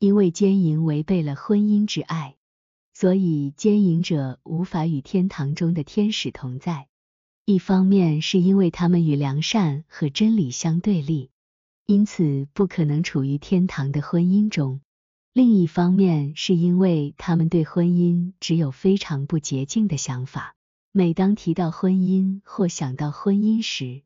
[0.00, 2.34] 因为奸淫违背了婚姻之爱，
[2.94, 6.88] 所以奸淫者无法与天堂中的天使同在。
[7.44, 11.30] 一方面是因为他们与良善和真理相对立，
[11.84, 14.80] 因此不可能处于天堂的婚姻中；
[15.34, 20.56] 另一方面是因为他们对婚姻只有非常不洁净的想法。
[20.92, 24.00] 每当提到婚姻或想到婚姻时，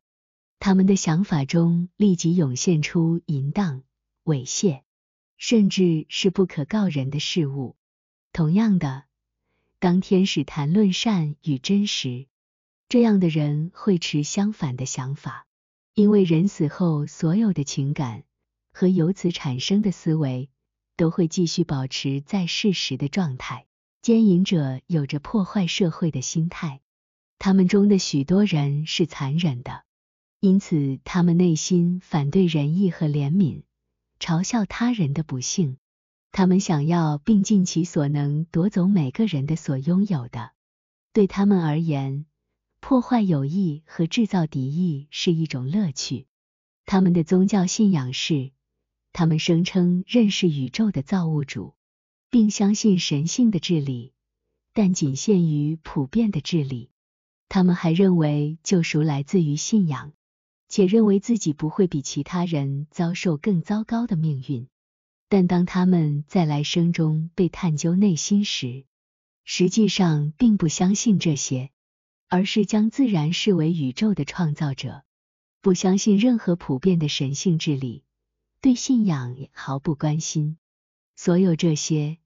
[0.59, 3.83] 他们的想法中立即涌现出淫荡、
[4.25, 4.81] 猥亵。
[5.37, 7.75] 甚至是不可告人的事物。
[8.33, 9.03] 同样的，
[9.79, 12.27] 当天使谈论善与真实，
[12.89, 15.47] 这样的人会持相反的想法，
[15.93, 18.23] 因为人死后所有的情感
[18.71, 20.49] 和由此产生的思维
[20.97, 23.65] 都会继续保持在世时的状态。
[24.01, 26.81] 奸淫者有着破坏社会的心态，
[27.39, 29.83] 他们中的许多人是残忍的，
[30.39, 33.63] 因此他们内心反对仁义和怜悯。
[34.19, 35.77] 嘲笑他人的不幸，
[36.31, 40.51] 他们想要并尽其所能夺走每个人的所拥有的。
[41.13, 42.25] 对他们而言，
[42.79, 46.27] 破坏友谊和制造敌意是一种乐趣。
[46.85, 48.51] 他们的宗教信仰是，
[49.13, 51.73] 他们声称认识宇宙的造物主，
[52.29, 54.13] 并相信神性的治理，
[54.73, 56.91] 但仅限于普遍的治理。
[57.47, 60.11] 他们还认为救赎来自于信仰。
[60.75, 64.67] 且认为自己不会比其他人遭受更糟糕的命运，
[65.29, 68.83] 但当他们在来生中被探究内心时，
[69.45, 71.71] 实际上并不相信这些，
[72.27, 75.05] 而是将自然视为宇宙的创造者，
[75.61, 78.03] 不相信任何普遍的神性之理，
[78.59, 80.57] 对信仰也毫不关心。
[81.15, 82.17] 所有这些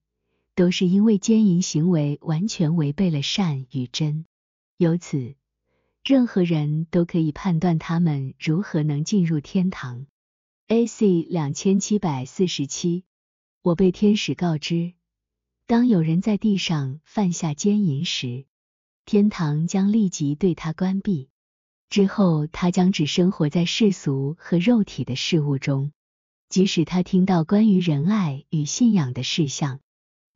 [0.55, 4.25] 都是因为奸淫行为完全违背了善与真，
[4.77, 5.35] 由此。
[6.03, 10.07] 任何人都可以判断他们如何能进入天堂。
[10.67, 11.23] A.C.
[11.23, 13.03] 两千七百四十七，
[13.61, 14.93] 我被天使告知，
[15.67, 18.45] 当有人在地上犯下奸淫时，
[19.05, 21.29] 天堂将立即对他关闭，
[21.89, 25.91] 之后他将只生活在世俗和肉体的事物中。
[26.49, 29.79] 即使他听到关于仁爱与信仰的事项，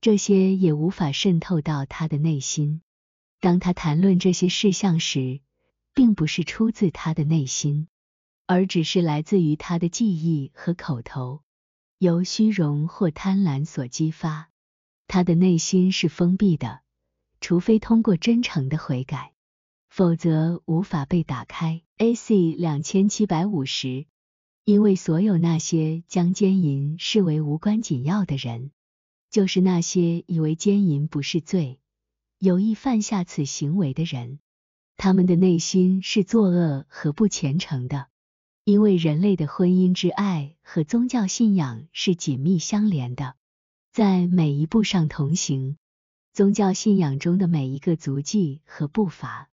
[0.01, 2.81] 这些也无法渗透到他的内心。
[3.39, 5.41] 当他谈论这些事项时，
[5.93, 7.87] 并不是出自他的内心，
[8.47, 11.41] 而只是来自于他的记忆和口头，
[11.97, 14.49] 由虚荣或贪婪所激发。
[15.07, 16.81] 他的内心是封闭的，
[17.39, 19.33] 除非通过真诚的悔改，
[19.89, 21.83] 否则无法被打开。
[21.97, 22.53] A.C.
[22.53, 24.07] 两千七百五十，
[24.65, 28.71] 因为所有那些将奸淫视为无关紧要的人，
[29.29, 31.79] 就是那些以为奸淫不是罪，
[32.39, 34.39] 有意犯下此行为的人。
[34.97, 38.07] 他们的内心是作恶和不虔诚的，
[38.63, 43.35] 因为人类的婚姻之爱和宗教信仰是紧密相连的，
[43.91, 45.77] 在每一步上同行。
[46.31, 49.49] 宗教信仰中的每一个足迹和步伐，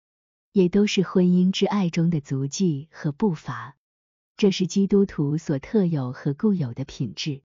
[0.53, 3.77] 也都是婚姻之爱中的足迹和步伐。
[4.37, 7.43] 这是基督徒所特有和固有的品质。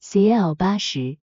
[0.00, 0.54] C.L.
[0.54, 1.16] 八十，